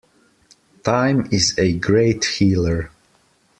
[0.83, 2.89] Time is a great healer.